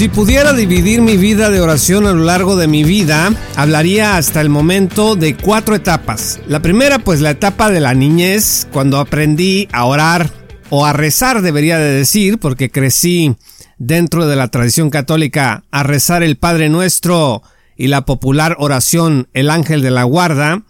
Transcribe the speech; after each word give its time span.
Si 0.00 0.08
pudiera 0.08 0.54
dividir 0.54 1.02
mi 1.02 1.18
vida 1.18 1.50
de 1.50 1.60
oración 1.60 2.06
a 2.06 2.14
lo 2.14 2.24
largo 2.24 2.56
de 2.56 2.66
mi 2.66 2.84
vida, 2.84 3.34
hablaría 3.54 4.16
hasta 4.16 4.40
el 4.40 4.48
momento 4.48 5.14
de 5.14 5.36
cuatro 5.36 5.74
etapas. 5.74 6.40
La 6.46 6.62
primera, 6.62 7.00
pues 7.00 7.20
la 7.20 7.32
etapa 7.32 7.70
de 7.70 7.80
la 7.80 7.92
niñez, 7.92 8.66
cuando 8.72 8.98
aprendí 8.98 9.68
a 9.72 9.84
orar 9.84 10.30
o 10.70 10.86
a 10.86 10.94
rezar, 10.94 11.42
debería 11.42 11.76
de 11.76 11.92
decir, 11.92 12.38
porque 12.38 12.70
crecí 12.70 13.36
dentro 13.76 14.26
de 14.26 14.36
la 14.36 14.48
tradición 14.48 14.88
católica 14.88 15.64
a 15.70 15.82
rezar 15.82 16.22
el 16.22 16.38
Padre 16.38 16.70
Nuestro 16.70 17.42
y 17.76 17.88
la 17.88 18.06
popular 18.06 18.56
oración 18.58 19.28
El 19.34 19.50
Ángel 19.50 19.82
de 19.82 19.90
la 19.90 20.04
Guarda. 20.04 20.62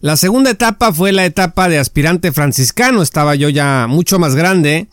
La 0.00 0.16
segunda 0.16 0.50
etapa 0.50 0.92
fue 0.92 1.12
la 1.12 1.24
etapa 1.24 1.68
de 1.68 1.78
aspirante 1.78 2.32
franciscano, 2.32 3.02
estaba 3.02 3.36
yo 3.36 3.50
ya 3.50 3.86
mucho 3.88 4.18
más 4.18 4.34
grande 4.34 4.88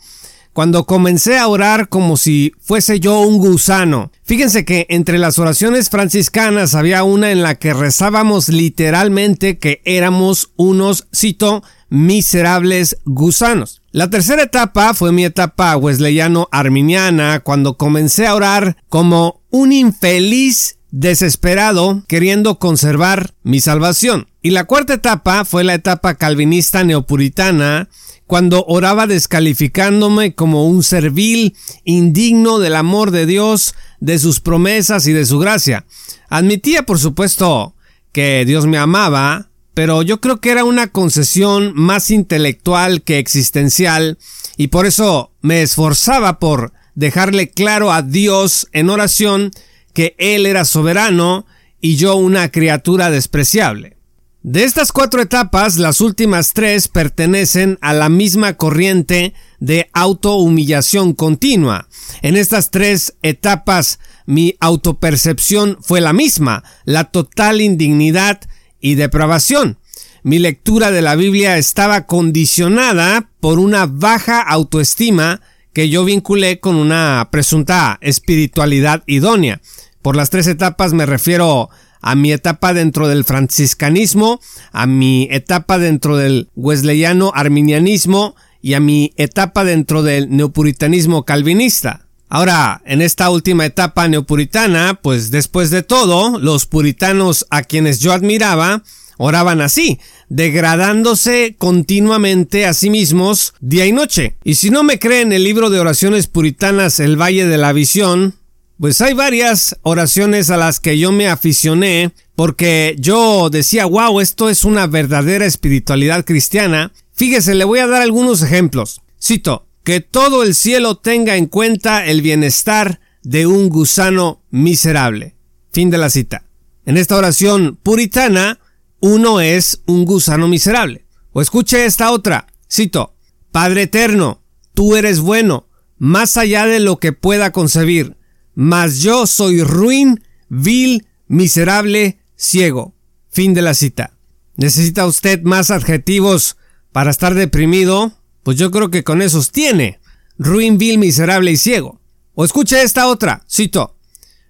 cuando 0.52 0.84
comencé 0.84 1.38
a 1.38 1.48
orar 1.48 1.88
como 1.88 2.16
si 2.16 2.52
fuese 2.60 3.00
yo 3.00 3.20
un 3.20 3.38
gusano. 3.38 4.10
Fíjense 4.24 4.64
que 4.64 4.86
entre 4.88 5.18
las 5.18 5.38
oraciones 5.38 5.90
franciscanas 5.90 6.74
había 6.74 7.04
una 7.04 7.30
en 7.30 7.42
la 7.42 7.54
que 7.54 7.74
rezábamos 7.74 8.48
literalmente 8.48 9.58
que 9.58 9.80
éramos 9.84 10.52
unos, 10.56 11.08
cito, 11.14 11.62
miserables 11.88 12.96
gusanos. 13.04 13.82
La 13.90 14.08
tercera 14.08 14.42
etapa 14.42 14.94
fue 14.94 15.12
mi 15.12 15.24
etapa 15.24 15.76
wesleyano 15.76 16.48
arminiana, 16.50 17.40
cuando 17.40 17.76
comencé 17.76 18.26
a 18.26 18.34
orar 18.34 18.76
como 18.88 19.42
un 19.50 19.72
infeliz 19.72 20.78
desesperado 20.90 22.02
queriendo 22.06 22.58
conservar 22.58 23.34
mi 23.42 23.60
salvación. 23.60 24.28
Y 24.40 24.50
la 24.50 24.64
cuarta 24.64 24.94
etapa 24.94 25.44
fue 25.44 25.64
la 25.64 25.74
etapa 25.74 26.14
calvinista 26.14 26.84
neopuritana, 26.84 27.88
cuando 28.32 28.64
oraba 28.66 29.06
descalificándome 29.06 30.34
como 30.34 30.66
un 30.66 30.82
servil 30.82 31.54
indigno 31.84 32.60
del 32.60 32.76
amor 32.76 33.10
de 33.10 33.26
Dios, 33.26 33.74
de 34.00 34.18
sus 34.18 34.40
promesas 34.40 35.06
y 35.06 35.12
de 35.12 35.26
su 35.26 35.38
gracia. 35.38 35.84
Admitía, 36.30 36.84
por 36.84 36.98
supuesto, 36.98 37.74
que 38.10 38.46
Dios 38.46 38.64
me 38.64 38.78
amaba, 38.78 39.50
pero 39.74 40.00
yo 40.00 40.22
creo 40.22 40.40
que 40.40 40.50
era 40.50 40.64
una 40.64 40.86
concesión 40.86 41.72
más 41.74 42.10
intelectual 42.10 43.02
que 43.02 43.18
existencial, 43.18 44.16
y 44.56 44.68
por 44.68 44.86
eso 44.86 45.34
me 45.42 45.60
esforzaba 45.60 46.38
por 46.38 46.72
dejarle 46.94 47.50
claro 47.50 47.92
a 47.92 48.00
Dios 48.00 48.66
en 48.72 48.88
oración 48.88 49.50
que 49.92 50.14
Él 50.16 50.46
era 50.46 50.64
soberano 50.64 51.44
y 51.82 51.96
yo 51.96 52.16
una 52.16 52.50
criatura 52.50 53.10
despreciable. 53.10 53.98
De 54.44 54.64
estas 54.64 54.90
cuatro 54.90 55.22
etapas, 55.22 55.76
las 55.76 56.00
últimas 56.00 56.52
tres 56.52 56.88
pertenecen 56.88 57.78
a 57.80 57.92
la 57.92 58.08
misma 58.08 58.54
corriente 58.54 59.34
de 59.60 59.88
autohumillación 59.92 61.12
continua. 61.12 61.86
En 62.22 62.36
estas 62.36 62.72
tres 62.72 63.14
etapas, 63.22 64.00
mi 64.26 64.56
autopercepción 64.58 65.78
fue 65.80 66.00
la 66.00 66.12
misma, 66.12 66.64
la 66.84 67.04
total 67.04 67.60
indignidad 67.60 68.40
y 68.80 68.96
depravación. 68.96 69.78
Mi 70.24 70.40
lectura 70.40 70.90
de 70.90 71.02
la 71.02 71.14
Biblia 71.14 71.56
estaba 71.56 72.06
condicionada 72.06 73.30
por 73.38 73.60
una 73.60 73.86
baja 73.86 74.40
autoestima 74.40 75.40
que 75.72 75.88
yo 75.88 76.04
vinculé 76.04 76.58
con 76.58 76.74
una 76.74 77.28
presunta 77.30 77.96
espiritualidad 78.00 79.04
idónea. 79.06 79.60
Por 80.02 80.16
las 80.16 80.30
tres 80.30 80.48
etapas 80.48 80.94
me 80.94 81.06
refiero 81.06 81.70
a 82.02 82.14
mi 82.14 82.32
etapa 82.32 82.74
dentro 82.74 83.08
del 83.08 83.24
franciscanismo, 83.24 84.40
a 84.72 84.86
mi 84.86 85.28
etapa 85.30 85.78
dentro 85.78 86.16
del 86.16 86.50
wesleyano 86.56 87.32
arminianismo 87.34 88.34
y 88.60 88.74
a 88.74 88.80
mi 88.80 89.12
etapa 89.16 89.64
dentro 89.64 90.02
del 90.02 90.28
neopuritanismo 90.30 91.24
calvinista. 91.24 92.06
Ahora, 92.28 92.82
en 92.86 93.02
esta 93.02 93.30
última 93.30 93.66
etapa 93.66 94.08
neopuritana, 94.08 94.98
pues 95.02 95.30
después 95.30 95.70
de 95.70 95.82
todo, 95.82 96.38
los 96.38 96.66
puritanos 96.66 97.46
a 97.50 97.62
quienes 97.62 98.00
yo 98.00 98.12
admiraba, 98.12 98.82
oraban 99.18 99.60
así, 99.60 100.00
degradándose 100.30 101.54
continuamente 101.58 102.66
a 102.66 102.72
sí 102.72 102.88
mismos 102.88 103.52
día 103.60 103.86
y 103.86 103.92
noche. 103.92 104.36
Y 104.44 104.54
si 104.54 104.70
no 104.70 104.82
me 104.82 104.98
creen 104.98 105.32
el 105.32 105.44
libro 105.44 105.68
de 105.68 105.78
oraciones 105.78 106.26
puritanas 106.26 107.00
El 107.00 107.20
Valle 107.20 107.46
de 107.46 107.58
la 107.58 107.74
Visión, 107.74 108.34
pues 108.82 109.00
hay 109.00 109.14
varias 109.14 109.78
oraciones 109.82 110.50
a 110.50 110.56
las 110.56 110.80
que 110.80 110.98
yo 110.98 111.12
me 111.12 111.28
aficioné 111.28 112.10
porque 112.34 112.96
yo 112.98 113.48
decía, 113.48 113.86
wow, 113.86 114.18
esto 114.18 114.48
es 114.48 114.64
una 114.64 114.88
verdadera 114.88 115.46
espiritualidad 115.46 116.24
cristiana. 116.24 116.90
Fíjese, 117.12 117.54
le 117.54 117.62
voy 117.62 117.78
a 117.78 117.86
dar 117.86 118.02
algunos 118.02 118.42
ejemplos. 118.42 119.00
Cito, 119.22 119.68
que 119.84 120.00
todo 120.00 120.42
el 120.42 120.56
cielo 120.56 120.96
tenga 120.96 121.36
en 121.36 121.46
cuenta 121.46 122.04
el 122.06 122.22
bienestar 122.22 122.98
de 123.22 123.46
un 123.46 123.68
gusano 123.68 124.42
miserable. 124.50 125.36
Fin 125.70 125.88
de 125.90 125.98
la 125.98 126.10
cita. 126.10 126.42
En 126.84 126.96
esta 126.96 127.16
oración 127.16 127.78
puritana, 127.80 128.58
uno 128.98 129.40
es 129.40 129.82
un 129.86 130.04
gusano 130.04 130.48
miserable. 130.48 131.06
O 131.30 131.40
escuche 131.40 131.84
esta 131.84 132.10
otra. 132.10 132.48
Cito, 132.68 133.14
Padre 133.52 133.82
eterno, 133.82 134.42
tú 134.74 134.96
eres 134.96 135.20
bueno, 135.20 135.68
más 135.98 136.36
allá 136.36 136.66
de 136.66 136.80
lo 136.80 136.98
que 136.98 137.12
pueda 137.12 137.52
concebir 137.52 138.16
mas 138.54 139.00
yo 139.00 139.26
soy 139.26 139.62
ruin, 139.62 140.22
vil, 140.48 141.06
miserable, 141.26 142.18
ciego. 142.36 142.94
Fin 143.30 143.54
de 143.54 143.62
la 143.62 143.74
cita. 143.74 144.12
¿Necesita 144.56 145.06
usted 145.06 145.42
más 145.42 145.70
adjetivos 145.70 146.56
para 146.92 147.10
estar 147.10 147.34
deprimido? 147.34 148.12
Pues 148.42 148.58
yo 148.58 148.70
creo 148.70 148.90
que 148.90 149.04
con 149.04 149.22
esos 149.22 149.50
tiene. 149.50 150.00
Ruin, 150.38 150.76
vil, 150.76 150.98
miserable 150.98 151.52
y 151.52 151.56
ciego. 151.56 152.00
O 152.34 152.44
escuche 152.44 152.82
esta 152.82 153.06
otra, 153.06 153.44
cito. 153.48 153.96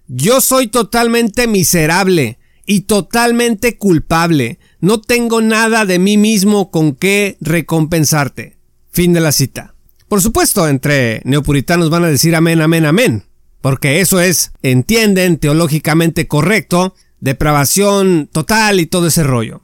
Yo 0.07 0.41
soy 0.41 0.67
totalmente 0.67 1.47
miserable 1.47 2.39
y 2.65 2.81
totalmente 2.81 3.77
culpable. 3.77 4.59
No 4.81 4.99
tengo 4.99 5.41
nada 5.41 5.85
de 5.85 5.99
mí 5.99 6.17
mismo 6.17 6.71
con 6.71 6.95
qué 6.95 7.37
recompensarte. 7.39 8.57
Fin 8.91 9.13
de 9.13 9.21
la 9.21 9.31
cita. 9.31 9.75
Por 10.09 10.21
supuesto, 10.21 10.67
entre 10.67 11.21
neopuritanos 11.23 11.89
van 11.89 12.03
a 12.03 12.09
decir 12.09 12.35
amén, 12.35 12.61
amén, 12.61 12.85
amén 12.85 13.32
porque 13.63 14.01
eso 14.01 14.19
es, 14.19 14.51
entienden, 14.61 15.37
teológicamente 15.37 16.27
correcto, 16.27 16.95
depravación 17.21 18.29
total 18.29 18.81
y 18.81 18.87
todo 18.87 19.07
ese 19.07 19.23
rollo. 19.23 19.61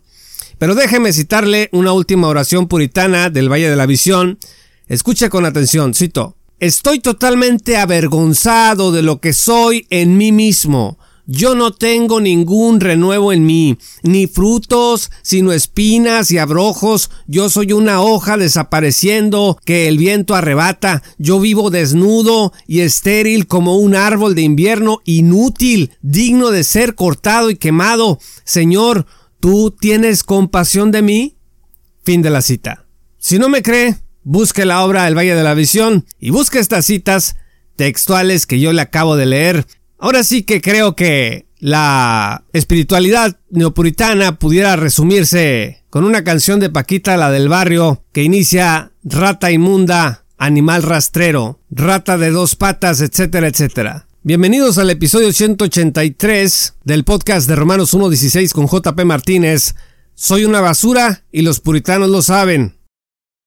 Pero 0.57 0.73
déjeme 0.73 1.11
citarle 1.11 1.67
una 1.73 1.91
última 1.91 2.29
oración 2.29 2.69
puritana 2.69 3.29
del 3.29 3.51
Valle 3.51 3.69
de 3.69 3.75
la 3.75 3.85
Visión. 3.85 4.39
Escuche 4.87 5.29
con 5.29 5.45
atención, 5.45 5.93
cito. 5.93 6.37
Estoy 6.61 7.01
totalmente 7.01 7.75
avergonzado 7.75 8.93
de 8.93 9.01
lo 9.01 9.19
que 9.19 9.33
soy 9.33 9.85
en 9.89 10.15
mí 10.15 10.31
mismo. 10.31 10.97
Yo 11.31 11.53
no 11.53 11.71
tengo 11.71 12.19
ningún 12.19 12.79
renuevo 12.79 13.31
en 13.31 13.45
mí, 13.45 13.77
ni 14.01 14.25
frutos, 14.25 15.11
sino 15.21 15.51
espinas 15.51 16.31
y 16.31 16.39
abrojos. 16.39 17.11
Yo 17.27 17.51
soy 17.51 17.71
una 17.71 18.01
hoja 18.01 18.35
desapareciendo 18.35 19.59
que 19.63 19.87
el 19.87 19.99
viento 19.99 20.33
arrebata. 20.33 21.03
Yo 21.19 21.39
vivo 21.39 21.69
desnudo 21.69 22.51
y 22.65 22.79
estéril 22.79 23.45
como 23.45 23.77
un 23.77 23.93
árbol 23.93 24.33
de 24.33 24.41
invierno, 24.41 25.01
inútil, 25.05 25.91
digno 26.01 26.49
de 26.49 26.63
ser 26.63 26.95
cortado 26.95 27.51
y 27.51 27.57
quemado. 27.57 28.17
Señor, 28.43 29.05
¿tú 29.39 29.69
tienes 29.69 30.23
compasión 30.23 30.89
de 30.89 31.03
mí? 31.03 31.37
Fin 32.03 32.23
de 32.23 32.31
la 32.31 32.41
cita. 32.41 32.87
Si 33.19 33.37
no 33.37 33.49
me 33.49 33.61
cree, 33.61 33.97
busque 34.23 34.65
la 34.65 34.83
obra 34.83 35.07
El 35.07 35.15
Valle 35.15 35.35
de 35.35 35.43
la 35.43 35.53
Visión 35.53 36.07
y 36.19 36.31
busque 36.31 36.57
estas 36.57 36.87
citas 36.87 37.35
textuales 37.75 38.47
que 38.47 38.59
yo 38.59 38.73
le 38.73 38.81
acabo 38.81 39.15
de 39.15 39.27
leer 39.27 39.67
Ahora 40.01 40.23
sí 40.23 40.43
que 40.43 40.61
creo 40.61 40.95
que 40.95 41.45
la 41.59 42.45
espiritualidad 42.53 43.37
neopuritana 43.49 44.39
pudiera 44.39 44.77
resumirse 44.77 45.83
con 45.89 46.05
una 46.05 46.23
canción 46.23 46.61
de 46.61 46.69
Paquita, 46.69 47.17
la 47.17 47.29
del 47.29 47.49
barrio, 47.49 48.05
que 48.13 48.23
inicia 48.23 48.93
rata 49.03 49.51
inmunda, 49.51 50.23
animal 50.37 50.83
rastrero, 50.83 51.59
rata 51.69 52.17
de 52.17 52.31
dos 52.31 52.55
patas, 52.55 53.01
etcétera, 53.01 53.49
etcétera. 53.49 54.07
Bienvenidos 54.23 54.77
al 54.77 54.89
episodio 54.89 55.33
183 55.33 56.75
del 56.85 57.03
podcast 57.03 57.49
de 57.49 57.57
Romanos 57.57 57.93
1.16 57.93 58.53
con 58.53 58.67
JP 58.67 59.03
Martínez. 59.03 59.75
Soy 60.15 60.45
una 60.45 60.61
basura 60.61 61.25
y 61.29 61.41
los 61.41 61.59
puritanos 61.59 62.09
lo 62.09 62.21
saben. 62.21 62.77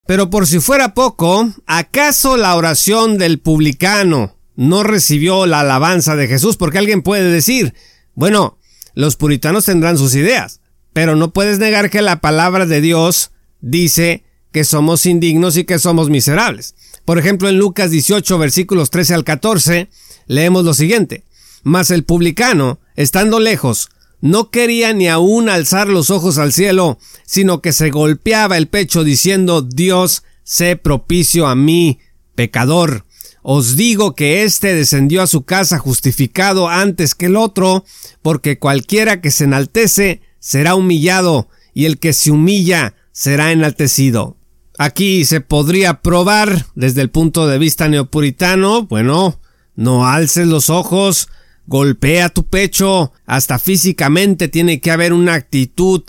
Pero 0.07 0.29
por 0.29 0.47
si 0.47 0.61
fuera 0.61 0.93
poco, 0.93 1.51
¿acaso 1.65 2.37
la 2.37 2.57
oración 2.57 3.17
del 3.17 3.39
publicano 3.41 4.37
no 4.57 4.83
recibió 4.83 5.47
la 5.47 5.61
alabanza 5.61 6.17
de 6.17 6.29
Jesús? 6.29 6.57
Porque 6.57 6.79
alguien 6.79 7.03
puede 7.03 7.31
decir, 7.31 7.75
bueno, 8.15 8.59
los 8.95 9.17
puritanos 9.17 9.65
tendrán 9.65 9.99
sus 9.99 10.15
ideas, 10.15 10.61
pero 10.93 11.17
no 11.17 11.33
puedes 11.33 11.59
negar 11.59 11.91
que 11.91 12.03
la 12.03 12.21
palabra 12.21 12.67
de 12.67 12.81
Dios 12.81 13.31
dice 13.61 14.25
que 14.53 14.65
somos 14.65 15.07
indignos 15.07 15.57
y 15.57 15.65
que 15.65 15.79
somos 15.79 16.11
miserables. 16.11 16.75
Por 17.05 17.19
ejemplo, 17.19 17.49
en 17.49 17.59
Lucas 17.59 17.91
18, 17.91 18.39
versículos 18.39 18.91
13 18.91 19.15
al 19.15 19.25
14, 19.25 19.89
leemos 20.27 20.65
lo 20.65 20.75
siguiente. 20.75 21.25
Mas 21.63 21.91
el 21.91 22.05
publicano, 22.05 22.81
estando 22.97 23.41
lejos, 23.41 23.89
no 24.21 24.51
quería 24.51 24.93
ni 24.93 25.09
aún 25.09 25.49
alzar 25.49 25.89
los 25.89 26.11
ojos 26.11 26.39
al 26.39 26.53
cielo, 26.53 26.99
sino 27.25 27.61
que 27.61 27.73
se 27.73 27.91
golpeaba 27.91 28.57
el 28.57 28.69
pecho 28.69 29.03
diciendo, 29.05 29.63
Dios, 29.63 30.23
sé 30.45 30.77
propicio 30.77 31.49
a 31.49 31.57
mí, 31.57 31.99
pecador. 32.35 33.05
Os 33.43 33.77
digo 33.77 34.15
que 34.15 34.45
éste 34.45 34.75
descendió 34.75 35.21
a 35.23 35.27
su 35.27 35.43
casa 35.43 35.79
justificado 35.79 36.69
antes 36.69 37.15
que 37.15 37.27
el 37.27 37.37
otro, 37.37 37.85
porque 38.23 38.59
cualquiera 38.59 39.21
que 39.21 39.33
se 39.33 39.45
enaltece 39.45 40.23
será 40.39 40.77
humillado, 40.77 41.49
y 41.75 41.87
el 41.87 41.99
que 41.99 42.13
se 42.13 42.31
humilla 42.31 42.95
será 43.11 43.51
enaltecido. 43.53 44.37
Aquí 44.79 45.25
se 45.25 45.41
podría 45.41 46.01
probar 46.01 46.67
desde 46.75 47.03
el 47.03 47.11
punto 47.11 47.47
de 47.47 47.59
vista 47.59 47.89
neopuritano, 47.89 48.87
bueno, 48.87 49.41
no 49.75 50.07
alces 50.07 50.47
los 50.47 50.71
ojos, 50.71 51.29
golpea 51.67 52.29
tu 52.29 52.47
pecho, 52.47 53.13
hasta 53.27 53.59
físicamente 53.59 54.49
tiene 54.49 54.81
que 54.81 54.91
haber 54.91 55.13
una 55.13 55.35
actitud 55.35 56.03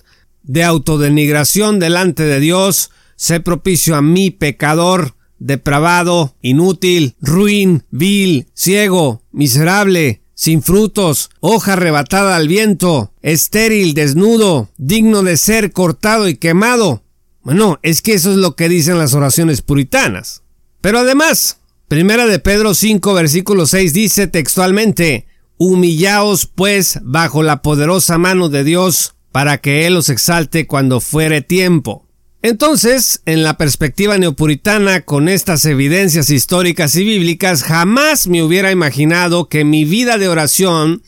de 0.44 0.64
autodenigración 0.64 1.80
delante 1.80 2.24
de 2.24 2.40
Dios, 2.40 2.92
sé 3.16 3.40
propicio 3.40 3.96
a 3.96 4.02
mí, 4.02 4.30
pecador, 4.32 5.16
depravado, 5.44 6.36
inútil, 6.42 7.16
ruin, 7.22 7.84
vil, 7.92 8.48
ciego, 8.54 9.22
miserable, 9.32 10.24
sin 10.34 10.64
frutos, 10.64 11.30
hoja 11.42 11.74
arrebatada 11.74 12.36
al 12.36 12.48
viento, 12.48 13.12
estéril, 13.22 13.94
desnudo, 13.94 14.70
digno 14.78 15.22
de 15.22 15.38
ser 15.38 15.72
cortado 15.74 16.30
y 16.30 16.36
quemado. 16.36 17.04
Bueno, 17.42 17.80
es 17.84 18.02
que 18.02 18.14
eso 18.14 18.32
es 18.32 18.38
lo 18.38 18.56
que 18.56 18.70
dicen 18.70 18.98
las 18.98 19.14
oraciones 19.14 19.62
puritanas. 19.62 20.44
Pero 20.80 21.00
además, 21.00 21.60
Primera 21.90 22.26
de 22.26 22.40
Pedro 22.40 22.74
5 22.74 23.14
versículo 23.14 23.66
6 23.66 23.94
dice 23.94 24.28
textualmente, 24.28 25.28
Humillaos 25.58 26.48
pues 26.48 27.00
bajo 27.04 27.44
la 27.44 27.62
poderosa 27.62 28.18
mano 28.18 28.50
de 28.50 28.64
Dios 28.64 29.14
para 29.32 29.60
que 29.60 29.86
Él 29.86 29.98
os 29.98 30.10
exalte 30.10 30.66
cuando 30.66 31.02
fuere 31.02 31.42
tiempo. 31.42 32.03
Entonces, 32.46 33.22
en 33.26 33.42
la 33.42 33.58
perspectiva 33.58 34.18
neopuritana, 34.18 35.00
con 35.00 35.30
estas 35.30 35.64
evidencias 35.64 36.30
históricas 36.30 36.94
y 36.98 37.06
bíblicas, 37.06 37.64
jamás 37.64 38.28
me 38.28 38.44
hubiera 38.44 38.70
imaginado 38.70 39.48
que 39.48 39.64
mi 39.64 39.86
vida 39.86 40.18
de 40.18 40.28
oración 40.28 41.04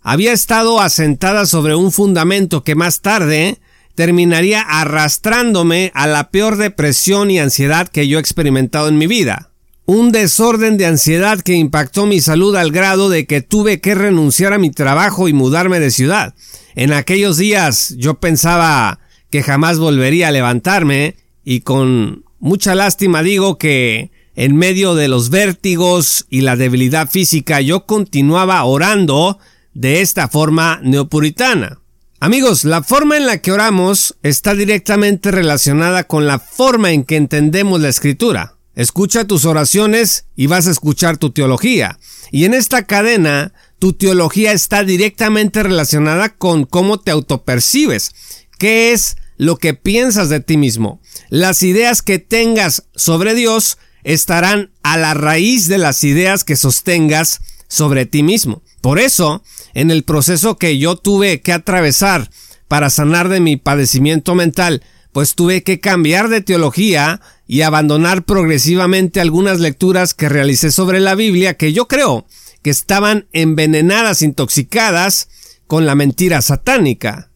había 0.00 0.32
estado 0.32 0.80
asentada 0.80 1.44
sobre 1.46 1.74
un 1.74 1.90
fundamento 1.90 2.62
que 2.62 2.76
más 2.76 3.00
tarde 3.00 3.58
terminaría 3.96 4.60
arrastrándome 4.60 5.90
a 5.92 6.06
la 6.06 6.30
peor 6.30 6.56
depresión 6.56 7.32
y 7.32 7.40
ansiedad 7.40 7.88
que 7.88 8.06
yo 8.06 8.18
he 8.18 8.20
experimentado 8.20 8.86
en 8.86 8.96
mi 8.96 9.08
vida. 9.08 9.50
Un 9.86 10.12
desorden 10.12 10.76
de 10.76 10.86
ansiedad 10.86 11.40
que 11.40 11.54
impactó 11.54 12.06
mi 12.06 12.20
salud 12.20 12.54
al 12.54 12.70
grado 12.70 13.08
de 13.08 13.26
que 13.26 13.42
tuve 13.42 13.80
que 13.80 13.96
renunciar 13.96 14.52
a 14.52 14.58
mi 14.58 14.70
trabajo 14.70 15.26
y 15.26 15.32
mudarme 15.32 15.80
de 15.80 15.90
ciudad. 15.90 16.36
En 16.76 16.92
aquellos 16.92 17.38
días 17.38 17.92
yo 17.98 18.20
pensaba 18.20 19.00
que 19.30 19.42
jamás 19.42 19.78
volvería 19.78 20.28
a 20.28 20.32
levantarme 20.32 21.16
y 21.44 21.60
con 21.60 22.24
mucha 22.38 22.74
lástima 22.74 23.22
digo 23.22 23.58
que 23.58 24.10
en 24.34 24.56
medio 24.56 24.94
de 24.94 25.08
los 25.08 25.30
vértigos 25.30 26.26
y 26.28 26.42
la 26.42 26.56
debilidad 26.56 27.08
física 27.08 27.60
yo 27.60 27.86
continuaba 27.86 28.62
orando 28.64 29.38
de 29.72 30.00
esta 30.02 30.28
forma 30.28 30.80
neopuritana. 30.82 31.80
Amigos, 32.18 32.64
la 32.64 32.82
forma 32.82 33.16
en 33.16 33.26
la 33.26 33.38
que 33.38 33.52
oramos 33.52 34.16
está 34.22 34.54
directamente 34.54 35.30
relacionada 35.30 36.04
con 36.04 36.26
la 36.26 36.38
forma 36.38 36.92
en 36.92 37.04
que 37.04 37.16
entendemos 37.16 37.80
la 37.80 37.90
escritura. 37.90 38.56
Escucha 38.74 39.26
tus 39.26 39.44
oraciones 39.44 40.26
y 40.34 40.46
vas 40.46 40.66
a 40.66 40.70
escuchar 40.70 41.16
tu 41.16 41.30
teología. 41.30 41.98
Y 42.30 42.44
en 42.44 42.54
esta 42.54 42.86
cadena, 42.86 43.52
tu 43.78 43.92
teología 43.92 44.52
está 44.52 44.84
directamente 44.84 45.62
relacionada 45.62 46.30
con 46.30 46.64
cómo 46.64 46.98
te 46.98 47.10
autopercibes. 47.10 48.45
¿Qué 48.58 48.92
es 48.92 49.16
lo 49.36 49.56
que 49.56 49.74
piensas 49.74 50.28
de 50.28 50.40
ti 50.40 50.56
mismo? 50.56 51.00
Las 51.28 51.62
ideas 51.62 52.02
que 52.02 52.18
tengas 52.18 52.84
sobre 52.94 53.34
Dios 53.34 53.78
estarán 54.02 54.70
a 54.82 54.96
la 54.96 55.14
raíz 55.14 55.68
de 55.68 55.78
las 55.78 56.04
ideas 56.04 56.44
que 56.44 56.56
sostengas 56.56 57.40
sobre 57.68 58.06
ti 58.06 58.22
mismo. 58.22 58.62
Por 58.80 58.98
eso, 58.98 59.42
en 59.74 59.90
el 59.90 60.04
proceso 60.04 60.56
que 60.56 60.78
yo 60.78 60.96
tuve 60.96 61.40
que 61.40 61.52
atravesar 61.52 62.30
para 62.68 62.88
sanar 62.88 63.28
de 63.28 63.40
mi 63.40 63.56
padecimiento 63.56 64.34
mental, 64.34 64.82
pues 65.12 65.34
tuve 65.34 65.62
que 65.62 65.80
cambiar 65.80 66.28
de 66.28 66.40
teología 66.40 67.20
y 67.46 67.62
abandonar 67.62 68.24
progresivamente 68.24 69.20
algunas 69.20 69.60
lecturas 69.60 70.14
que 70.14 70.28
realicé 70.28 70.70
sobre 70.70 71.00
la 71.00 71.14
Biblia 71.14 71.54
que 71.54 71.72
yo 71.72 71.88
creo 71.88 72.26
que 72.62 72.70
estaban 72.70 73.26
envenenadas, 73.32 74.22
intoxicadas 74.22 75.28
con 75.66 75.86
la 75.86 75.94
mentira 75.94 76.42
satánica. 76.42 77.30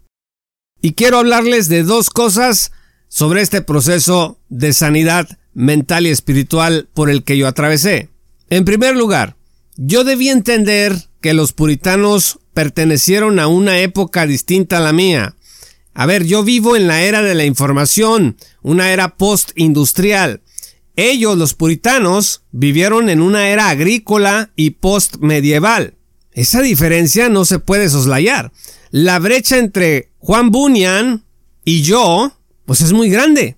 Y 0.83 0.93
quiero 0.93 1.19
hablarles 1.19 1.69
de 1.69 1.83
dos 1.83 2.11
cosas 2.11 2.73
sobre 3.09 3.43
este 3.43 3.61
proceso 3.61 4.39
de 4.49 4.73
sanidad 4.73 5.29
mental 5.53 6.07
y 6.07 6.11
espiritual 6.11 6.89
por 6.95 7.11
el 7.11 7.23
que 7.23 7.37
yo 7.37 7.47
atravesé. 7.47 8.09
En 8.49 8.65
primer 8.65 8.97
lugar, 8.97 9.37
yo 9.77 10.05
debí 10.05 10.29
entender 10.29 10.95
que 11.21 11.35
los 11.35 11.53
puritanos 11.53 12.39
pertenecieron 12.55 13.39
a 13.39 13.47
una 13.47 13.81
época 13.81 14.27
distinta 14.27 14.79
a 14.79 14.81
la 14.81 14.93
mía. 14.93 15.37
A 15.93 16.07
ver, 16.07 16.25
yo 16.25 16.45
vivo 16.45 16.77
en 16.77 16.87
la 16.87 17.03
era 17.03 17.23
de 17.23 17.35
la 17.35 17.45
información, 17.45 18.37
una 18.63 18.93
era 18.93 19.17
post-industrial. 19.17 20.41
Ellos, 20.97 21.37
los 21.37 21.55
puritanos, 21.55 22.43
vivieron 22.53 23.09
en 23.09 23.21
una 23.21 23.49
era 23.49 23.69
agrícola 23.69 24.51
y 24.57 24.71
post-medieval. 24.71 25.95
Esa 26.33 26.63
diferencia 26.63 27.29
no 27.29 27.45
se 27.45 27.59
puede 27.59 27.89
soslayar. 27.89 28.53
La 28.91 29.19
brecha 29.19 29.59
entre 29.59 30.10
Juan 30.21 30.51
Bunyan 30.51 31.25
y 31.65 31.83
yo, 31.83 32.33
pues 32.67 32.83
es 32.83 32.93
muy 32.93 33.09
grande. 33.09 33.57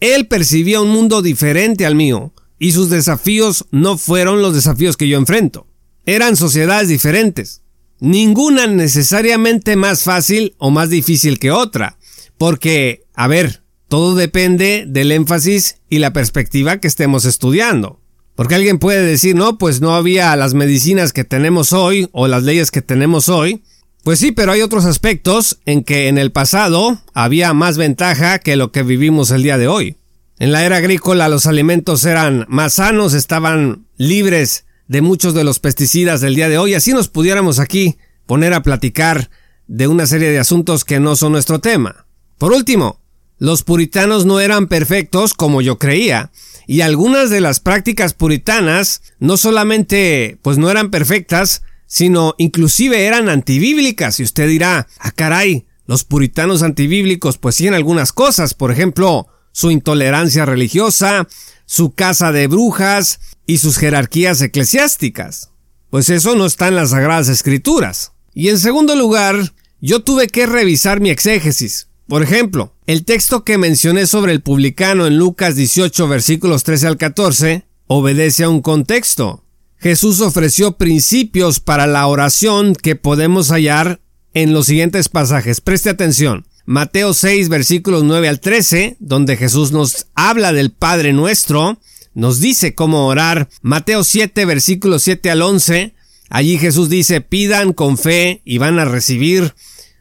Él 0.00 0.28
percibía 0.28 0.80
un 0.80 0.90
mundo 0.90 1.22
diferente 1.22 1.86
al 1.86 1.94
mío, 1.94 2.34
y 2.58 2.72
sus 2.72 2.90
desafíos 2.90 3.66
no 3.70 3.96
fueron 3.98 4.42
los 4.42 4.54
desafíos 4.54 4.96
que 4.96 5.08
yo 5.08 5.18
enfrento. 5.18 5.66
Eran 6.04 6.36
sociedades 6.36 6.88
diferentes, 6.88 7.62
ninguna 8.00 8.66
necesariamente 8.66 9.76
más 9.76 10.02
fácil 10.02 10.54
o 10.58 10.70
más 10.70 10.90
difícil 10.90 11.38
que 11.38 11.50
otra, 11.50 11.96
porque, 12.36 13.06
a 13.14 13.26
ver, 13.26 13.62
todo 13.88 14.14
depende 14.14 14.84
del 14.86 15.10
énfasis 15.10 15.76
y 15.88 15.98
la 15.98 16.12
perspectiva 16.12 16.80
que 16.80 16.88
estemos 16.88 17.24
estudiando. 17.24 18.00
Porque 18.34 18.56
alguien 18.56 18.78
puede 18.78 19.06
decir, 19.06 19.36
no, 19.36 19.56
pues 19.56 19.80
no 19.80 19.94
había 19.94 20.34
las 20.36 20.52
medicinas 20.52 21.12
que 21.12 21.24
tenemos 21.24 21.72
hoy 21.72 22.08
o 22.12 22.26
las 22.26 22.42
leyes 22.42 22.70
que 22.70 22.82
tenemos 22.82 23.28
hoy. 23.28 23.62
Pues 24.04 24.18
sí, 24.18 24.32
pero 24.32 24.52
hay 24.52 24.60
otros 24.60 24.84
aspectos 24.84 25.60
en 25.64 25.82
que 25.82 26.08
en 26.08 26.18
el 26.18 26.30
pasado 26.30 27.00
había 27.14 27.54
más 27.54 27.78
ventaja 27.78 28.38
que 28.38 28.54
lo 28.54 28.70
que 28.70 28.82
vivimos 28.82 29.30
el 29.30 29.42
día 29.42 29.56
de 29.56 29.66
hoy. 29.66 29.96
En 30.38 30.52
la 30.52 30.62
era 30.62 30.76
agrícola 30.76 31.30
los 31.30 31.46
alimentos 31.46 32.04
eran 32.04 32.44
más 32.50 32.74
sanos, 32.74 33.14
estaban 33.14 33.86
libres 33.96 34.66
de 34.88 35.00
muchos 35.00 35.32
de 35.32 35.42
los 35.42 35.58
pesticidas 35.58 36.20
del 36.20 36.34
día 36.34 36.50
de 36.50 36.58
hoy, 36.58 36.74
así 36.74 36.92
nos 36.92 37.08
pudiéramos 37.08 37.58
aquí 37.58 37.96
poner 38.26 38.52
a 38.52 38.62
platicar 38.62 39.30
de 39.68 39.88
una 39.88 40.04
serie 40.04 40.30
de 40.30 40.38
asuntos 40.38 40.84
que 40.84 41.00
no 41.00 41.16
son 41.16 41.32
nuestro 41.32 41.60
tema. 41.60 42.04
Por 42.36 42.52
último, 42.52 43.00
los 43.38 43.62
puritanos 43.62 44.26
no 44.26 44.38
eran 44.38 44.68
perfectos 44.68 45.32
como 45.32 45.62
yo 45.62 45.78
creía, 45.78 46.30
y 46.66 46.82
algunas 46.82 47.30
de 47.30 47.40
las 47.40 47.58
prácticas 47.58 48.12
puritanas 48.12 49.00
no 49.18 49.38
solamente 49.38 50.38
pues 50.42 50.58
no 50.58 50.70
eran 50.70 50.90
perfectas, 50.90 51.62
sino 51.94 52.34
inclusive 52.38 53.06
eran 53.06 53.28
antibíblicas, 53.28 54.18
y 54.18 54.24
usted 54.24 54.48
dirá, 54.48 54.88
ah 54.98 55.12
caray, 55.12 55.64
los 55.86 56.02
puritanos 56.02 56.64
antibíblicos 56.64 57.38
pues 57.38 57.54
sí 57.54 57.68
en 57.68 57.74
algunas 57.74 58.12
cosas, 58.12 58.52
por 58.52 58.72
ejemplo, 58.72 59.28
su 59.52 59.70
intolerancia 59.70 60.44
religiosa, 60.44 61.28
su 61.66 61.92
casa 61.92 62.32
de 62.32 62.48
brujas, 62.48 63.20
y 63.46 63.58
sus 63.58 63.78
jerarquías 63.78 64.42
eclesiásticas. 64.42 65.50
Pues 65.88 66.10
eso 66.10 66.34
no 66.34 66.46
está 66.46 66.66
en 66.66 66.74
las 66.74 66.90
Sagradas 66.90 67.28
Escrituras. 67.28 68.10
Y 68.34 68.48
en 68.48 68.58
segundo 68.58 68.96
lugar, 68.96 69.52
yo 69.80 70.02
tuve 70.02 70.26
que 70.26 70.46
revisar 70.46 70.98
mi 70.98 71.10
exégesis. 71.10 71.86
Por 72.08 72.24
ejemplo, 72.24 72.74
el 72.88 73.04
texto 73.04 73.44
que 73.44 73.56
mencioné 73.56 74.08
sobre 74.08 74.32
el 74.32 74.42
publicano 74.42 75.06
en 75.06 75.16
Lucas 75.16 75.54
18 75.54 76.08
versículos 76.08 76.64
13 76.64 76.88
al 76.88 76.96
14 76.96 77.66
obedece 77.86 78.42
a 78.42 78.48
un 78.48 78.62
contexto. 78.62 79.43
Jesús 79.84 80.22
ofreció 80.22 80.78
principios 80.78 81.60
para 81.60 81.86
la 81.86 82.06
oración 82.06 82.74
que 82.74 82.96
podemos 82.96 83.50
hallar 83.50 84.00
en 84.32 84.54
los 84.54 84.64
siguientes 84.64 85.10
pasajes. 85.10 85.60
Preste 85.60 85.90
atención. 85.90 86.46
Mateo 86.64 87.12
6 87.12 87.50
versículos 87.50 88.02
9 88.02 88.28
al 88.28 88.40
13, 88.40 88.96
donde 88.98 89.36
Jesús 89.36 89.72
nos 89.72 90.06
habla 90.14 90.54
del 90.54 90.72
Padre 90.72 91.12
nuestro, 91.12 91.78
nos 92.14 92.40
dice 92.40 92.74
cómo 92.74 93.06
orar. 93.08 93.50
Mateo 93.60 94.04
7 94.04 94.46
versículos 94.46 95.02
7 95.02 95.30
al 95.30 95.42
11, 95.42 95.94
allí 96.30 96.56
Jesús 96.56 96.88
dice, 96.88 97.20
pidan 97.20 97.74
con 97.74 97.98
fe 97.98 98.40
y 98.46 98.56
van 98.56 98.78
a 98.78 98.86
recibir. 98.86 99.52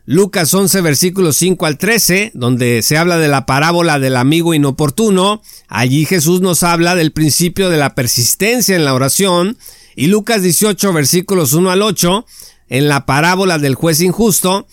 Lucas 0.05 0.53
11 0.53 0.81
versículos 0.81 1.37
5 1.37 1.65
al 1.65 1.77
13, 1.77 2.31
donde 2.33 2.81
se 2.81 2.97
habla 2.97 3.17
de 3.17 3.29
la 3.29 3.45
parábola 3.45 3.99
del 3.99 4.17
amigo 4.17 4.53
inoportuno, 4.53 5.41
allí 5.69 6.05
Jesús 6.05 6.41
nos 6.41 6.63
habla 6.63 6.95
del 6.95 7.13
principio 7.13 7.69
de 7.69 7.77
la 7.77 7.95
persistencia 7.95 8.75
en 8.75 8.83
la 8.83 8.93
oración, 8.93 9.57
y 9.95 10.07
Lucas 10.07 10.41
18 10.41 10.91
versículos 10.91 11.53
1 11.53 11.71
al 11.71 11.81
8, 11.81 12.25
en 12.67 12.89
la 12.89 13.05
parábola 13.05 13.59
del 13.59 13.75
juez 13.75 14.01
injusto, 14.01 14.67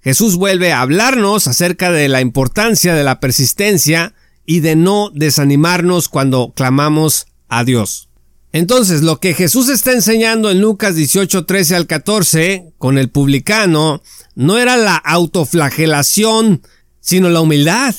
Jesús 0.00 0.34
vuelve 0.34 0.72
a 0.72 0.80
hablarnos 0.80 1.46
acerca 1.46 1.92
de 1.92 2.08
la 2.08 2.20
importancia 2.20 2.92
de 2.94 3.04
la 3.04 3.20
persistencia 3.20 4.14
y 4.44 4.60
de 4.60 4.74
no 4.74 5.10
desanimarnos 5.14 6.08
cuando 6.08 6.52
clamamos 6.56 7.26
a 7.48 7.62
Dios. 7.62 8.08
Entonces, 8.52 9.00
lo 9.00 9.18
que 9.18 9.32
Jesús 9.32 9.70
está 9.70 9.92
enseñando 9.92 10.50
en 10.50 10.60
Lucas 10.60 10.94
18, 10.94 11.46
13 11.46 11.74
al 11.74 11.86
14 11.86 12.74
con 12.76 12.98
el 12.98 13.08
publicano 13.08 14.02
no 14.34 14.58
era 14.58 14.76
la 14.76 14.96
autoflagelación, 14.96 16.62
sino 17.00 17.30
la 17.30 17.40
humildad. 17.40 17.94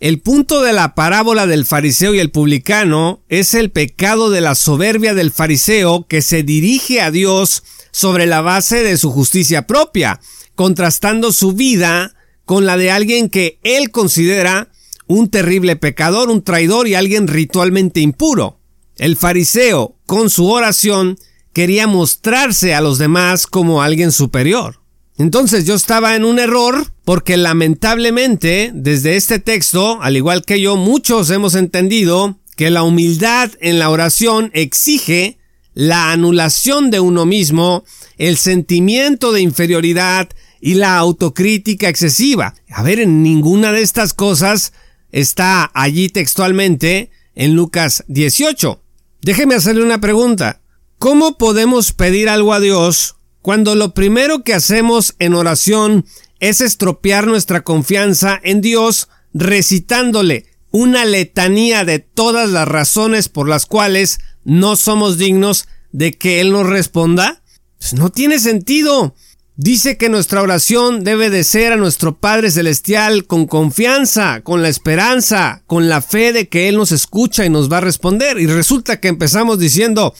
El 0.00 0.20
punto 0.20 0.60
de 0.60 0.74
la 0.74 0.94
parábola 0.94 1.46
del 1.46 1.64
fariseo 1.64 2.12
y 2.14 2.18
el 2.18 2.30
publicano 2.30 3.22
es 3.30 3.54
el 3.54 3.70
pecado 3.70 4.28
de 4.28 4.42
la 4.42 4.54
soberbia 4.54 5.14
del 5.14 5.30
fariseo 5.30 6.06
que 6.06 6.20
se 6.20 6.42
dirige 6.42 7.00
a 7.00 7.10
Dios 7.10 7.62
sobre 7.90 8.26
la 8.26 8.42
base 8.42 8.82
de 8.82 8.98
su 8.98 9.10
justicia 9.10 9.66
propia, 9.66 10.20
contrastando 10.54 11.32
su 11.32 11.52
vida 11.52 12.14
con 12.44 12.66
la 12.66 12.76
de 12.76 12.90
alguien 12.90 13.30
que 13.30 13.58
él 13.62 13.90
considera 13.90 14.68
un 15.06 15.30
terrible 15.30 15.76
pecador, 15.76 16.28
un 16.28 16.42
traidor 16.42 16.88
y 16.88 16.94
alguien 16.94 17.26
ritualmente 17.26 18.00
impuro. 18.00 18.60
El 18.96 19.16
fariseo, 19.16 19.96
con 20.06 20.30
su 20.30 20.48
oración, 20.48 21.18
quería 21.52 21.86
mostrarse 21.86 22.74
a 22.74 22.80
los 22.80 22.98
demás 22.98 23.46
como 23.46 23.82
alguien 23.82 24.12
superior. 24.12 24.80
Entonces 25.16 25.64
yo 25.64 25.74
estaba 25.74 26.16
en 26.16 26.24
un 26.24 26.38
error 26.38 26.92
porque 27.04 27.36
lamentablemente 27.36 28.72
desde 28.74 29.16
este 29.16 29.38
texto, 29.38 30.02
al 30.02 30.16
igual 30.16 30.44
que 30.44 30.60
yo, 30.60 30.76
muchos 30.76 31.30
hemos 31.30 31.54
entendido 31.54 32.38
que 32.56 32.70
la 32.70 32.82
humildad 32.82 33.50
en 33.60 33.78
la 33.78 33.90
oración 33.90 34.50
exige 34.54 35.38
la 35.72 36.12
anulación 36.12 36.90
de 36.90 37.00
uno 37.00 37.26
mismo, 37.26 37.84
el 38.16 38.36
sentimiento 38.36 39.32
de 39.32 39.40
inferioridad 39.40 40.28
y 40.60 40.74
la 40.74 40.96
autocrítica 40.96 41.88
excesiva. 41.88 42.54
A 42.70 42.82
ver, 42.82 43.00
en 43.00 43.22
ninguna 43.22 43.72
de 43.72 43.82
estas 43.82 44.14
cosas 44.14 44.72
está 45.10 45.70
allí 45.74 46.08
textualmente 46.08 47.10
en 47.34 47.54
Lucas 47.54 48.04
18. 48.08 48.83
Déjeme 49.24 49.54
hacerle 49.54 49.82
una 49.82 50.02
pregunta. 50.02 50.60
¿Cómo 50.98 51.38
podemos 51.38 51.92
pedir 51.92 52.28
algo 52.28 52.52
a 52.52 52.60
Dios 52.60 53.16
cuando 53.40 53.74
lo 53.74 53.94
primero 53.94 54.44
que 54.44 54.52
hacemos 54.52 55.14
en 55.18 55.32
oración 55.32 56.04
es 56.40 56.60
estropear 56.60 57.26
nuestra 57.26 57.64
confianza 57.64 58.38
en 58.44 58.60
Dios 58.60 59.08
recitándole 59.32 60.44
una 60.70 61.06
letanía 61.06 61.86
de 61.86 62.00
todas 62.00 62.50
las 62.50 62.68
razones 62.68 63.30
por 63.30 63.48
las 63.48 63.64
cuales 63.64 64.18
no 64.44 64.76
somos 64.76 65.16
dignos 65.16 65.68
de 65.90 66.12
que 66.12 66.42
Él 66.42 66.52
nos 66.52 66.66
responda? 66.66 67.42
Pues 67.78 67.94
no 67.94 68.10
tiene 68.10 68.38
sentido. 68.38 69.14
Dice 69.56 69.96
que 69.96 70.08
nuestra 70.08 70.42
oración 70.42 71.04
debe 71.04 71.30
de 71.30 71.44
ser 71.44 71.72
a 71.72 71.76
nuestro 71.76 72.18
Padre 72.18 72.50
Celestial 72.50 73.24
con 73.24 73.46
confianza, 73.46 74.40
con 74.42 74.62
la 74.62 74.68
esperanza, 74.68 75.62
con 75.68 75.88
la 75.88 76.02
fe 76.02 76.32
de 76.32 76.48
que 76.48 76.68
Él 76.68 76.76
nos 76.76 76.90
escucha 76.90 77.44
y 77.44 77.50
nos 77.50 77.70
va 77.70 77.78
a 77.78 77.82
responder. 77.82 78.40
Y 78.40 78.48
resulta 78.48 78.98
que 78.98 79.06
empezamos 79.06 79.60
diciendo, 79.60 80.12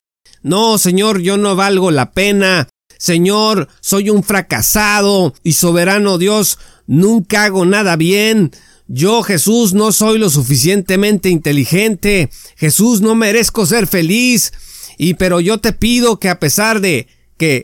no, 0.42 0.78
Señor, 0.78 1.20
yo 1.20 1.36
no 1.36 1.56
valgo 1.56 1.90
la 1.90 2.12
pena. 2.12 2.68
Señor, 2.96 3.66
soy 3.80 4.08
un 4.08 4.22
fracasado 4.22 5.34
y 5.42 5.54
soberano 5.54 6.16
Dios, 6.16 6.60
nunca 6.86 7.42
hago 7.42 7.66
nada 7.66 7.96
bien. 7.96 8.52
Yo, 8.86 9.24
Jesús, 9.24 9.74
no 9.74 9.90
soy 9.90 10.18
lo 10.18 10.30
suficientemente 10.30 11.28
inteligente. 11.28 12.30
Jesús, 12.54 13.00
no 13.00 13.16
merezco 13.16 13.66
ser 13.66 13.88
feliz. 13.88 14.52
Y 14.96 15.14
pero 15.14 15.40
yo 15.40 15.58
te 15.58 15.72
pido 15.72 16.20
que 16.20 16.28
a 16.28 16.38
pesar 16.38 16.80
de 16.80 17.08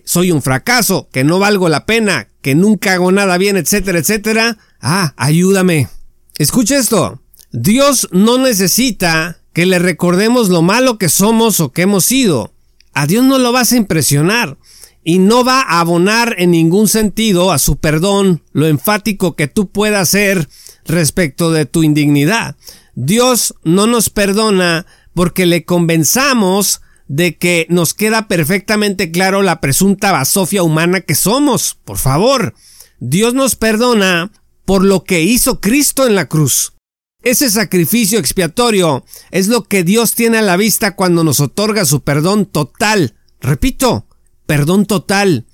soy 0.04 0.32
un 0.32 0.42
fracaso, 0.42 1.08
que 1.12 1.24
no 1.24 1.38
valgo 1.38 1.68
la 1.68 1.86
pena, 1.86 2.28
que 2.42 2.54
nunca 2.54 2.94
hago 2.94 3.12
nada 3.12 3.38
bien, 3.38 3.56
etcétera, 3.56 3.98
etcétera. 3.98 4.58
Ah, 4.80 5.14
ayúdame. 5.16 5.88
Escucha 6.38 6.78
esto. 6.78 7.20
Dios 7.52 8.08
no 8.12 8.38
necesita 8.38 9.40
que 9.52 9.66
le 9.66 9.78
recordemos 9.78 10.48
lo 10.48 10.62
malo 10.62 10.98
que 10.98 11.08
somos 11.08 11.60
o 11.60 11.72
que 11.72 11.82
hemos 11.82 12.04
sido. 12.04 12.52
A 12.94 13.06
Dios 13.06 13.24
no 13.24 13.38
lo 13.38 13.52
vas 13.52 13.72
a 13.72 13.76
impresionar 13.76 14.56
y 15.02 15.18
no 15.18 15.44
va 15.44 15.60
a 15.62 15.80
abonar 15.80 16.34
en 16.38 16.50
ningún 16.50 16.88
sentido 16.88 17.52
a 17.52 17.58
su 17.58 17.76
perdón 17.76 18.42
lo 18.52 18.66
enfático 18.66 19.34
que 19.34 19.48
tú 19.48 19.70
puedas 19.70 20.10
ser 20.10 20.48
respecto 20.84 21.50
de 21.50 21.66
tu 21.66 21.82
indignidad. 21.82 22.56
Dios 22.94 23.54
no 23.64 23.86
nos 23.86 24.10
perdona 24.10 24.86
porque 25.14 25.46
le 25.46 25.64
convenzamos 25.64 26.82
de 27.10 27.36
que 27.36 27.66
nos 27.68 27.92
queda 27.92 28.28
perfectamente 28.28 29.10
claro 29.10 29.42
la 29.42 29.60
presunta 29.60 30.12
basofia 30.12 30.62
humana 30.62 31.00
que 31.00 31.16
somos. 31.16 31.76
Por 31.84 31.98
favor, 31.98 32.54
Dios 33.00 33.34
nos 33.34 33.56
perdona 33.56 34.30
por 34.64 34.84
lo 34.84 35.02
que 35.02 35.20
hizo 35.20 35.60
Cristo 35.60 36.06
en 36.06 36.14
la 36.14 36.28
cruz. 36.28 36.74
Ese 37.24 37.50
sacrificio 37.50 38.20
expiatorio 38.20 39.04
es 39.32 39.48
lo 39.48 39.64
que 39.64 39.82
Dios 39.82 40.14
tiene 40.14 40.38
a 40.38 40.42
la 40.42 40.56
vista 40.56 40.94
cuando 40.94 41.24
nos 41.24 41.40
otorga 41.40 41.84
su 41.84 42.02
perdón 42.02 42.46
total. 42.46 43.16
Repito, 43.40 44.06
perdón 44.46 44.86
total, 44.86 45.46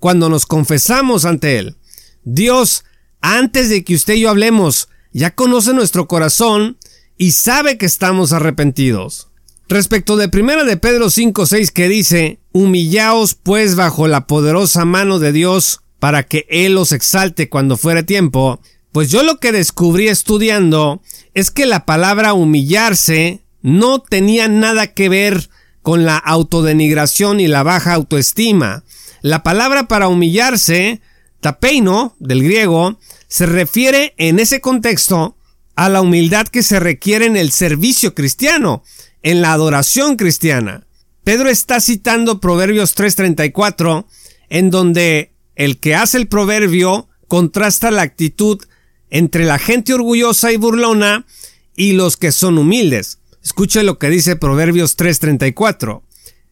cuando 0.00 0.28
nos 0.28 0.46
confesamos 0.46 1.24
ante 1.26 1.58
Él. 1.58 1.76
Dios, 2.24 2.84
antes 3.20 3.68
de 3.68 3.84
que 3.84 3.94
usted 3.94 4.14
y 4.14 4.22
yo 4.22 4.30
hablemos, 4.30 4.88
ya 5.12 5.32
conoce 5.36 5.74
nuestro 5.74 6.08
corazón 6.08 6.76
y 7.16 7.30
sabe 7.30 7.78
que 7.78 7.86
estamos 7.86 8.32
arrepentidos. 8.32 9.28
Respecto 9.68 10.16
de 10.16 10.28
primera 10.28 10.64
de 10.64 10.76
Pedro 10.76 11.08
5:6 11.08 11.70
que 11.70 11.88
dice, 11.88 12.38
humillaos 12.52 13.34
pues 13.34 13.76
bajo 13.76 14.08
la 14.08 14.26
poderosa 14.26 14.84
mano 14.84 15.18
de 15.18 15.32
Dios 15.32 15.80
para 15.98 16.24
que 16.24 16.46
Él 16.50 16.76
os 16.76 16.92
exalte 16.92 17.48
cuando 17.48 17.78
fuere 17.78 18.02
tiempo, 18.02 18.60
pues 18.92 19.10
yo 19.10 19.22
lo 19.22 19.38
que 19.40 19.52
descubrí 19.52 20.08
estudiando 20.08 21.02
es 21.32 21.50
que 21.50 21.66
la 21.66 21.86
palabra 21.86 22.34
humillarse 22.34 23.42
no 23.62 24.00
tenía 24.00 24.48
nada 24.48 24.88
que 24.88 25.08
ver 25.08 25.48
con 25.80 26.04
la 26.04 26.18
autodenigración 26.18 27.40
y 27.40 27.46
la 27.46 27.62
baja 27.62 27.94
autoestima. 27.94 28.84
La 29.22 29.42
palabra 29.42 29.88
para 29.88 30.08
humillarse, 30.08 31.00
tapeino, 31.40 32.14
del 32.20 32.42
griego, 32.42 32.98
se 33.26 33.46
refiere 33.46 34.14
en 34.18 34.38
ese 34.38 34.60
contexto 34.60 35.36
a 35.74 35.88
la 35.88 36.02
humildad 36.02 36.46
que 36.46 36.62
se 36.62 36.78
requiere 36.78 37.26
en 37.26 37.36
el 37.36 37.50
servicio 37.50 38.14
cristiano, 38.14 38.82
en 39.24 39.40
la 39.40 39.52
adoración 39.52 40.16
cristiana. 40.16 40.86
Pedro 41.24 41.48
está 41.48 41.80
citando 41.80 42.40
Proverbios 42.40 42.94
3:34, 42.94 44.06
en 44.50 44.70
donde 44.70 45.34
el 45.56 45.80
que 45.80 45.96
hace 45.96 46.18
el 46.18 46.28
proverbio 46.28 47.08
contrasta 47.26 47.90
la 47.90 48.02
actitud 48.02 48.62
entre 49.10 49.46
la 49.46 49.58
gente 49.58 49.94
orgullosa 49.94 50.52
y 50.52 50.58
burlona 50.58 51.26
y 51.74 51.94
los 51.94 52.16
que 52.16 52.30
son 52.30 52.58
humildes. 52.58 53.18
Escuche 53.42 53.82
lo 53.82 53.98
que 53.98 54.10
dice 54.10 54.36
Proverbios 54.36 54.96
3:34. 54.96 56.02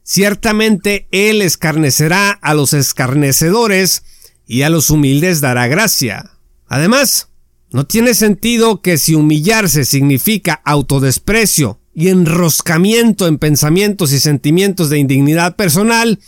Ciertamente 0.02 1.06
él 1.12 1.42
escarnecerá 1.42 2.30
a 2.30 2.54
los 2.54 2.72
escarnecedores 2.72 4.02
y 4.46 4.62
a 4.62 4.70
los 4.70 4.88
humildes 4.88 5.42
dará 5.42 5.68
gracia. 5.68 6.38
Además, 6.66 7.28
no 7.70 7.86
tiene 7.86 8.14
sentido 8.14 8.80
que 8.80 8.96
si 8.96 9.14
humillarse 9.14 9.84
significa 9.84 10.62
autodesprecio 10.64 11.81
y 11.94 12.08
enroscamiento 12.08 13.26
en 13.26 13.38
pensamientos 13.38 14.12
y 14.12 14.20
sentimientos 14.20 14.90
de 14.90 14.98
indignidad 14.98 15.56
personal, 15.56 16.18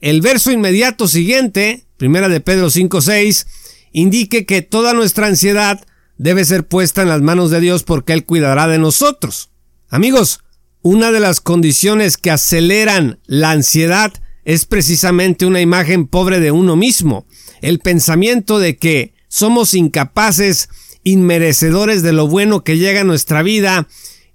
el 0.00 0.20
verso 0.20 0.50
inmediato 0.50 1.08
siguiente, 1.08 1.84
primera 1.96 2.28
de 2.28 2.40
Pedro 2.40 2.70
5:6, 2.70 3.46
indique 3.92 4.46
que 4.46 4.62
toda 4.62 4.94
nuestra 4.94 5.26
ansiedad 5.26 5.84
debe 6.16 6.44
ser 6.44 6.66
puesta 6.66 7.02
en 7.02 7.08
las 7.08 7.22
manos 7.22 7.50
de 7.50 7.60
Dios 7.60 7.82
porque 7.82 8.12
Él 8.12 8.24
cuidará 8.24 8.66
de 8.68 8.78
nosotros. 8.78 9.50
Amigos, 9.88 10.40
una 10.82 11.12
de 11.12 11.20
las 11.20 11.40
condiciones 11.40 12.16
que 12.16 12.30
aceleran 12.30 13.18
la 13.26 13.50
ansiedad 13.50 14.12
es 14.44 14.64
precisamente 14.64 15.44
una 15.44 15.60
imagen 15.60 16.06
pobre 16.06 16.40
de 16.40 16.50
uno 16.50 16.76
mismo, 16.76 17.26
el 17.60 17.78
pensamiento 17.80 18.58
de 18.58 18.76
que 18.76 19.14
somos 19.28 19.74
incapaces, 19.74 20.68
inmerecedores 21.04 22.02
de 22.02 22.12
lo 22.12 22.26
bueno 22.26 22.64
que 22.64 22.78
llega 22.78 23.02
a 23.02 23.04
nuestra 23.04 23.42
vida 23.42 23.88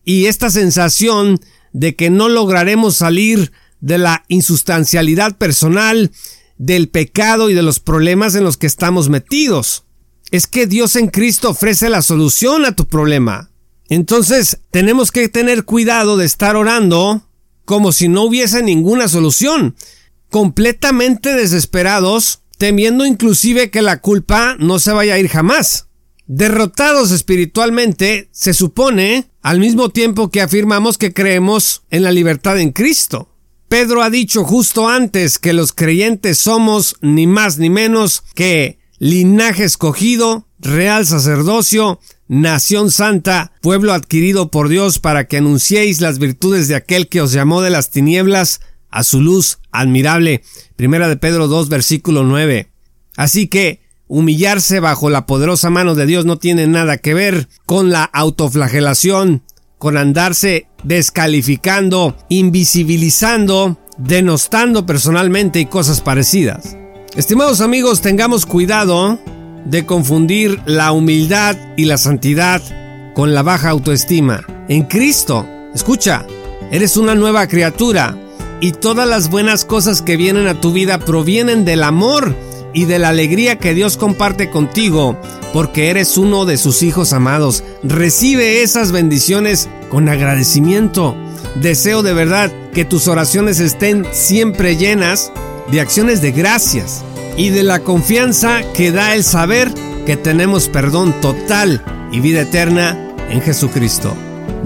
y 0.05 0.27
esta 0.27 0.49
sensación 0.49 1.41
de 1.73 1.95
que 1.95 2.09
no 2.09 2.29
lograremos 2.29 2.95
salir 2.95 3.51
de 3.81 3.97
la 3.97 4.23
insustancialidad 4.29 5.37
personal, 5.37 6.11
del 6.57 6.87
pecado 6.87 7.49
y 7.49 7.53
de 7.53 7.63
los 7.63 7.79
problemas 7.79 8.35
en 8.35 8.45
los 8.45 8.55
que 8.55 8.67
estamos 8.67 9.09
metidos. 9.09 9.83
es 10.31 10.47
que 10.47 10.65
Dios 10.65 10.95
en 10.95 11.07
Cristo 11.07 11.51
ofrece 11.51 11.87
la 11.87 12.01
solución 12.01 12.65
a 12.65 12.75
tu 12.75 12.87
problema. 12.87 13.51
Entonces 13.89 14.59
tenemos 14.71 15.11
que 15.11 15.29
tener 15.29 15.65
cuidado 15.65 16.17
de 16.17 16.25
estar 16.25 16.55
orando 16.55 17.29
como 17.63 17.91
si 17.91 18.07
no 18.07 18.23
hubiese 18.23 18.63
ninguna 18.63 19.07
solución, 19.07 19.75
completamente 20.29 21.33
desesperados, 21.33 22.41
temiendo 22.57 23.05
inclusive 23.05 23.69
que 23.69 23.81
la 23.81 24.01
culpa 24.01 24.55
no 24.59 24.79
se 24.79 24.91
vaya 24.91 25.13
a 25.13 25.19
ir 25.19 25.27
jamás. 25.27 25.84
Derrotados 26.27 27.11
espiritualmente, 27.11 28.29
se 28.31 28.53
supone, 28.53 29.29
al 29.41 29.59
mismo 29.59 29.89
tiempo 29.89 30.29
que 30.29 30.41
afirmamos 30.41 30.97
que 30.97 31.13
creemos 31.13 31.83
en 31.91 32.01
la 32.03 32.11
libertad 32.11 32.59
en 32.59 32.71
Cristo. 32.71 33.29
Pedro 33.67 34.01
ha 34.01 34.09
dicho 34.09 34.43
justo 34.43 34.89
antes 34.89 35.37
que 35.37 35.53
los 35.53 35.71
creyentes 35.71 36.39
somos 36.39 36.95
ni 37.01 37.27
más 37.27 37.59
ni 37.59 37.69
menos 37.69 38.23
que 38.33 38.79
linaje 38.97 39.65
escogido, 39.65 40.47
real 40.59 41.05
sacerdocio, 41.05 41.99
nación 42.27 42.89
santa, 42.89 43.51
pueblo 43.61 43.93
adquirido 43.93 44.49
por 44.49 44.69
Dios 44.69 44.97
para 44.97 45.27
que 45.27 45.37
anunciéis 45.37 46.01
las 46.01 46.17
virtudes 46.17 46.67
de 46.67 46.75
aquel 46.75 47.07
que 47.07 47.21
os 47.21 47.33
llamó 47.33 47.61
de 47.61 47.69
las 47.69 47.91
tinieblas 47.91 48.61
a 48.89 49.03
su 49.03 49.21
luz 49.21 49.59
admirable. 49.71 50.41
Primera 50.75 51.07
de 51.07 51.17
Pedro 51.17 51.47
2 51.47 51.69
versículo 51.69 52.23
9. 52.23 52.71
Así 53.15 53.47
que 53.47 53.84
humillarse 54.07 54.79
bajo 54.79 55.09
la 55.09 55.25
poderosa 55.25 55.69
mano 55.69 55.95
de 55.95 56.05
Dios 56.05 56.25
no 56.25 56.37
tiene 56.37 56.67
nada 56.67 56.97
que 56.97 57.13
ver 57.13 57.47
con 57.65 57.89
la 57.89 58.03
autoflagelación, 58.03 59.43
con 59.77 59.97
andarse 59.97 60.67
descalificando, 60.83 62.15
invisibilizando, 62.29 63.77
denostando 63.97 64.85
personalmente 64.85 65.59
y 65.59 65.65
cosas 65.65 66.01
parecidas. 66.01 66.77
Estimados 67.15 67.61
amigos, 67.61 68.01
tengamos 68.01 68.45
cuidado 68.45 69.19
de 69.65 69.85
confundir 69.85 70.59
la 70.65 70.91
humildad 70.91 71.57
y 71.77 71.85
la 71.85 71.97
santidad 71.97 72.61
con 73.15 73.33
la 73.33 73.41
baja 73.41 73.69
autoestima. 73.69 74.45
En 74.67 74.83
Cristo, 74.83 75.47
escucha, 75.73 76.25
eres 76.71 76.97
una 76.97 77.15
nueva 77.15 77.47
criatura 77.47 78.17
y 78.61 78.73
todas 78.73 79.07
las 79.07 79.29
buenas 79.29 79.65
cosas 79.65 80.01
que 80.01 80.17
vienen 80.17 80.47
a 80.47 80.59
tu 80.59 80.71
vida 80.71 80.99
provienen 80.99 81.65
del 81.65 81.83
amor 81.83 82.35
y 82.75 82.85
de 82.85 82.99
la 82.99 83.09
alegría 83.09 83.57
que 83.57 83.73
Dios 83.73 83.95
comparte 83.95 84.49
contigo 84.51 85.17
porque 85.53 85.89
eres 85.89 86.17
uno 86.17 86.45
de 86.45 86.57
sus 86.57 86.83
hijos 86.83 87.13
amados. 87.13 87.63
Recibe 87.81 88.61
esas 88.61 88.91
bendiciones 88.91 89.69
con 89.89 90.09
agradecimiento. 90.09 91.15
Deseo 91.55 92.03
de 92.03 92.13
verdad 92.13 92.51
que 92.73 92.83
tus 92.83 93.07
oraciones 93.07 93.61
estén 93.61 94.05
siempre 94.11 94.75
llenas 94.75 95.31
de 95.71 95.79
acciones 95.79 96.21
de 96.21 96.33
gracias 96.33 97.03
y 97.37 97.49
de 97.49 97.63
la 97.63 97.79
confianza 97.79 98.61
que 98.73 98.91
da 98.91 99.15
el 99.15 99.23
saber 99.23 99.71
que 100.05 100.17
tenemos 100.17 100.67
perdón 100.67 101.13
total 101.21 101.81
y 102.11 102.19
vida 102.19 102.41
eterna 102.41 103.15
en 103.29 103.41
Jesucristo. 103.41 104.15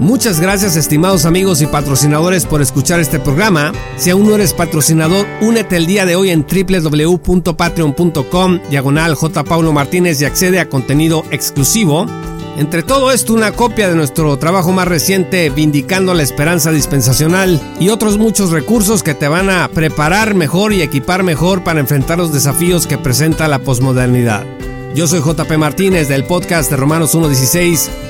Muchas 0.00 0.40
gracias 0.40 0.74
estimados 0.76 1.26
amigos 1.26 1.60
y 1.60 1.66
patrocinadores 1.66 2.46
por 2.46 2.62
escuchar 2.62 3.00
este 3.00 3.20
programa. 3.20 3.72
Si 3.98 4.08
aún 4.08 4.26
no 4.26 4.34
eres 4.34 4.54
patrocinador, 4.54 5.26
únete 5.42 5.76
el 5.76 5.84
día 5.84 6.06
de 6.06 6.16
hoy 6.16 6.30
en 6.30 6.46
www.patreon.com 6.46 8.60
diagonal 8.70 9.14
J. 9.14 9.44
Paulo 9.44 9.74
Martínez 9.74 10.22
y 10.22 10.24
accede 10.24 10.58
a 10.58 10.70
contenido 10.70 11.22
exclusivo. 11.30 12.06
Entre 12.56 12.82
todo 12.82 13.12
esto, 13.12 13.34
una 13.34 13.52
copia 13.52 13.90
de 13.90 13.94
nuestro 13.94 14.38
trabajo 14.38 14.72
más 14.72 14.88
reciente, 14.88 15.50
Vindicando 15.50 16.14
la 16.14 16.22
Esperanza 16.22 16.72
Dispensacional, 16.72 17.60
y 17.78 17.90
otros 17.90 18.16
muchos 18.16 18.52
recursos 18.52 19.02
que 19.02 19.12
te 19.12 19.28
van 19.28 19.50
a 19.50 19.68
preparar 19.68 20.34
mejor 20.34 20.72
y 20.72 20.80
equipar 20.80 21.24
mejor 21.24 21.62
para 21.62 21.78
enfrentar 21.78 22.16
los 22.16 22.32
desafíos 22.32 22.86
que 22.86 22.96
presenta 22.96 23.48
la 23.48 23.58
posmodernidad. 23.58 24.46
Yo 24.94 25.06
soy 25.06 25.20
JP 25.20 25.58
Martínez 25.58 26.08
del 26.08 26.24
podcast 26.24 26.70
de 26.70 26.78
Romanos 26.78 27.14
1.16. 27.14 28.09